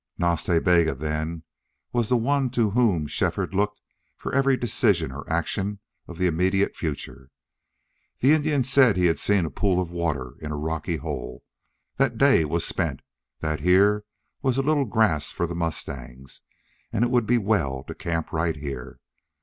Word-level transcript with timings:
Nas 0.17 0.43
Ta 0.45 0.59
Bega, 0.59 0.95
then, 0.95 1.43
was 1.93 2.09
the 2.09 2.17
one 2.17 2.49
to 2.49 2.71
whom 2.71 3.05
Shefford 3.05 3.53
looked 3.53 3.79
for 4.17 4.33
every 4.33 4.57
decision 4.57 5.11
or 5.11 5.29
action 5.31 5.77
of 6.07 6.17
the 6.17 6.25
immediate 6.25 6.75
future. 6.75 7.29
The 8.17 8.31
Indian 8.33 8.63
said 8.63 8.97
he 8.97 9.05
had 9.05 9.19
seen 9.19 9.45
a 9.45 9.51
pool 9.51 9.79
of 9.79 9.91
water 9.91 10.37
in 10.39 10.51
a 10.51 10.57
rocky 10.57 10.95
hole, 10.97 11.43
that 11.97 12.13
the 12.13 12.17
day 12.17 12.45
was 12.45 12.65
spent, 12.65 13.03
that 13.41 13.59
here 13.59 14.03
was 14.41 14.57
a 14.57 14.63
little 14.63 14.85
grass 14.85 15.31
for 15.31 15.45
the 15.45 15.53
mustangs, 15.53 16.41
and 16.91 17.05
it 17.05 17.11
would 17.11 17.27
be 17.27 17.37
well 17.37 17.83
to 17.83 17.93
camp 17.93 18.31
right 18.33 18.59
there. 18.59 18.97